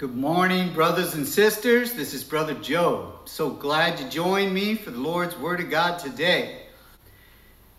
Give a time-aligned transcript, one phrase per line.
[0.00, 1.92] Good morning, brothers and sisters.
[1.92, 3.12] This is Brother Joe.
[3.26, 6.62] So glad you joined me for the Lord's Word of God today.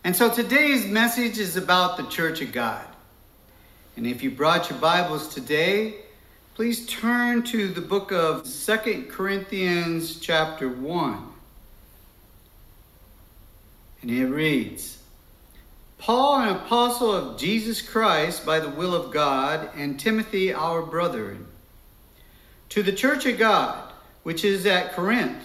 [0.04, 2.86] And so today's message is about the Church of God.
[3.96, 5.96] And if you brought your Bibles today,
[6.54, 11.26] please turn to the book of Second Corinthians, chapter 1.
[14.02, 15.02] And it reads
[15.98, 21.36] Paul, an apostle of Jesus Christ by the will of God, and Timothy, our brother
[22.72, 23.92] to the church of God,
[24.22, 25.44] which is at Corinth,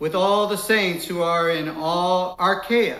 [0.00, 2.98] with all the saints who are in all Achaia.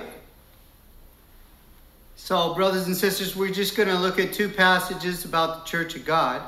[2.14, 5.96] So, brothers and sisters, we're just going to look at two passages about the church
[5.96, 6.40] of God.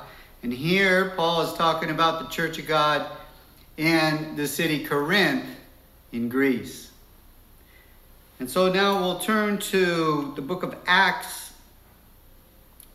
[0.45, 3.05] And here, Paul is talking about the church of God
[3.77, 5.47] in the city Corinth
[6.13, 6.93] in Greece.
[8.39, 11.55] And so now we'll turn to the book of Acts,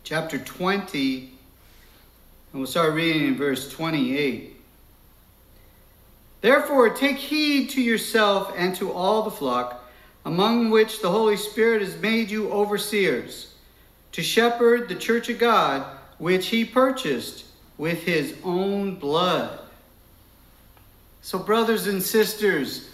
[0.04, 1.35] chapter 20
[2.56, 4.56] and we'll start reading in verse 28.
[6.40, 9.84] Therefore, take heed to yourself and to all the flock,
[10.24, 13.52] among which the Holy Spirit has made you overseers,
[14.12, 15.84] to shepherd the church of God,
[16.16, 17.44] which he purchased
[17.76, 19.58] with his own blood.
[21.20, 22.88] So, brothers and sisters,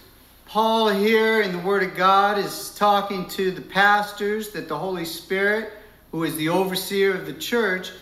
[0.46, 5.04] Paul here in the Word of God is talking to the pastors that the Holy
[5.04, 5.72] Spirit,
[6.10, 7.92] who is the overseer of the church,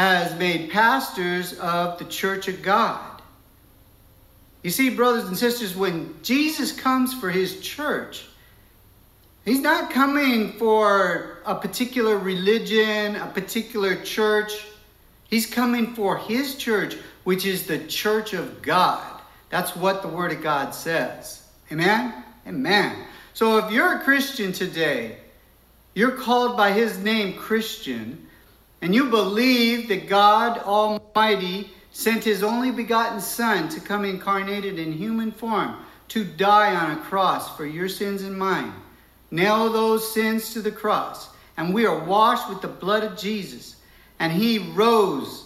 [0.00, 3.20] has made pastors of the church of God.
[4.62, 8.24] You see, brothers and sisters, when Jesus comes for his church,
[9.44, 14.64] he's not coming for a particular religion, a particular church.
[15.28, 19.20] He's coming for his church, which is the church of God.
[19.50, 21.46] That's what the Word of God says.
[21.70, 22.14] Amen?
[22.46, 23.04] Amen.
[23.34, 25.18] So if you're a Christian today,
[25.92, 28.28] you're called by his name Christian
[28.82, 34.92] and you believe that God Almighty sent his only begotten Son to come incarnated in
[34.92, 35.76] human form
[36.08, 38.72] to die on a cross for your sins and mine,
[39.30, 43.76] nail those sins to the cross, and we are washed with the blood of Jesus,
[44.18, 45.44] and he rose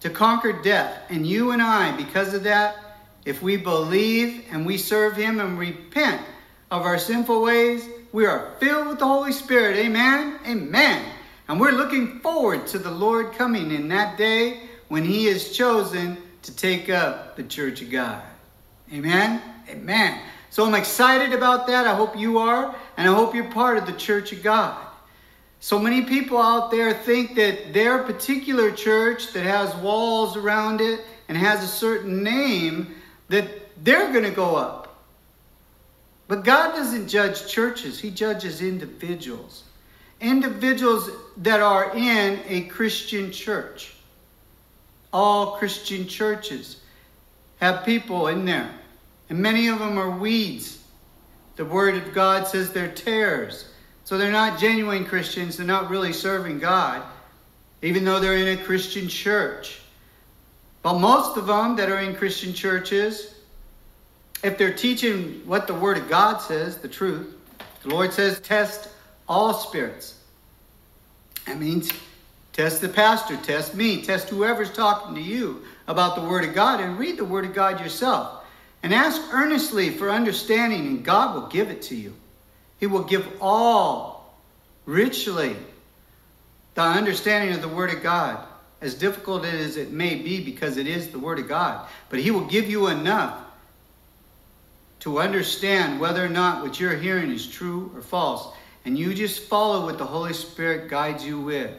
[0.00, 1.02] to conquer death.
[1.10, 2.76] And you and I, because of that,
[3.24, 6.20] if we believe and we serve him and repent
[6.70, 9.76] of our sinful ways, we are filled with the Holy Spirit.
[9.76, 10.38] Amen.
[10.46, 11.04] Amen.
[11.52, 16.16] And we're looking forward to the Lord coming in that day when He is chosen
[16.40, 18.22] to take up the church of God.
[18.90, 19.38] Amen?
[19.68, 20.18] Amen.
[20.48, 21.86] So I'm excited about that.
[21.86, 22.74] I hope you are.
[22.96, 24.82] And I hope you're part of the church of God.
[25.60, 31.00] So many people out there think that their particular church that has walls around it
[31.28, 32.94] and has a certain name,
[33.28, 33.46] that
[33.84, 35.04] they're going to go up.
[36.28, 39.64] But God doesn't judge churches, He judges individuals
[40.22, 43.92] individuals that are in a Christian church.
[45.12, 46.80] All Christian churches
[47.60, 48.70] have people in there,
[49.28, 50.78] and many of them are weeds.
[51.56, 53.68] The Word of God says they're tares.
[54.04, 57.02] So they're not genuine Christians, they're not really serving God,
[57.82, 59.80] even though they're in a Christian church.
[60.82, 63.34] But most of them that are in Christian churches,
[64.42, 67.34] if they're teaching what the Word of God says, the truth,
[67.82, 68.88] the Lord says, test
[69.32, 70.14] all spirits.
[71.46, 71.90] That means
[72.52, 76.80] test the pastor, test me, test whoever's talking to you about the Word of God,
[76.80, 78.44] and read the Word of God yourself.
[78.82, 82.14] And ask earnestly for understanding, and God will give it to you.
[82.78, 84.34] He will give all
[84.86, 85.56] richly
[86.74, 88.44] the understanding of the Word of God,
[88.80, 91.88] as difficult as it may be because it is the Word of God.
[92.10, 93.38] But He will give you enough
[95.00, 98.54] to understand whether or not what you're hearing is true or false.
[98.84, 101.70] And you just follow what the Holy Spirit guides you with.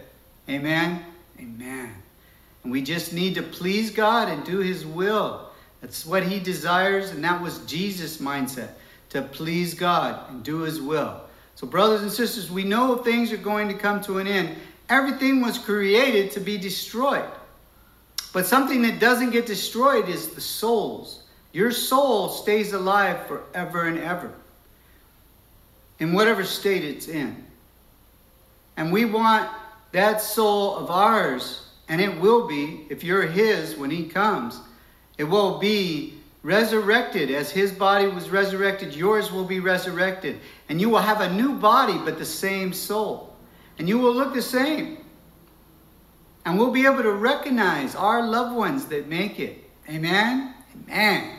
[0.50, 1.04] Amen?
[1.40, 1.94] Amen.
[2.64, 5.50] And we just need to please God and do His will.
[5.82, 8.70] That's what He desires, and that was Jesus' mindset
[9.10, 11.20] to please God and do His will.
[11.56, 14.56] So, brothers and sisters, we know things are going to come to an end.
[14.90, 17.30] Everything was created to be destroyed.
[18.32, 21.24] But something that doesn't get destroyed is the souls.
[21.52, 24.34] Your soul stays alive forever and ever
[26.04, 27.34] in whatever state it's in.
[28.76, 29.50] And we want
[29.94, 34.60] that soul of ours, and it will be, if you're His when He comes,
[35.18, 37.32] it will be resurrected.
[37.32, 40.42] As His body was resurrected, yours will be resurrected.
[40.68, 43.34] And you will have a new body, but the same soul.
[43.80, 44.98] And you will look the same.
[46.44, 49.64] And we'll be able to recognize our loved ones that make it.
[49.88, 50.54] Amen?
[50.86, 51.38] Amen.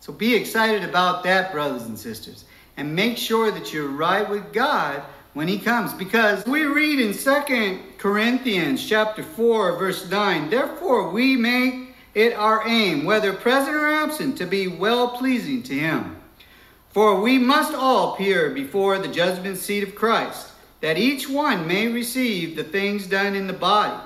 [0.00, 2.44] So be excited about that, brothers and sisters
[2.80, 5.02] and make sure that you're right with God
[5.34, 5.92] when he comes.
[5.92, 12.66] Because we read in Second Corinthians chapter 4 verse 9 therefore we make it our
[12.66, 16.16] aim whether present or absent to be well pleasing to him.
[16.88, 20.48] For we must all appear before the judgment seat of Christ
[20.80, 24.02] that each one may receive the things done in the body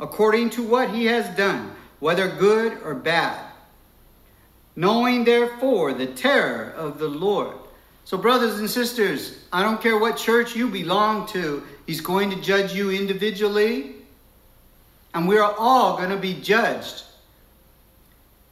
[0.00, 3.38] according to what he has done whether good or bad
[4.74, 7.54] knowing therefore the terror of the Lord
[8.04, 12.40] so, brothers and sisters, I don't care what church you belong to, He's going to
[12.40, 13.94] judge you individually.
[15.14, 17.04] And we are all going to be judged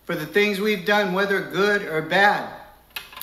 [0.04, 2.52] for the things we've done, whether good or bad.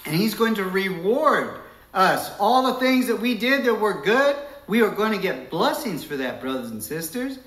[0.05, 1.61] And He's going to reward
[1.93, 2.31] us.
[2.39, 4.35] All the things that we did that were good,
[4.67, 7.39] we are going to get blessings for that, brothers and sisters.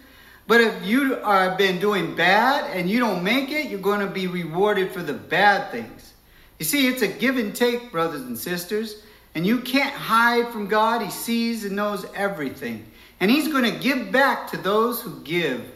[0.48, 4.12] But if you have been doing bad and you don't make it, you're going to
[4.12, 6.12] be rewarded for the bad things.
[6.62, 9.02] You see, it's a give and take, brothers and sisters.
[9.34, 11.02] And you can't hide from God.
[11.02, 12.86] He sees and knows everything.
[13.18, 15.68] And He's going to give back to those who give.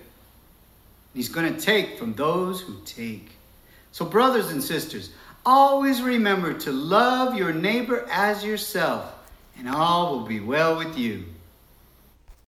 [1.12, 3.32] He's going to take from those who take.
[3.90, 5.10] So, brothers and sisters,
[5.44, 9.12] always remember to love your neighbor as yourself,
[9.58, 11.24] and all will be well with you.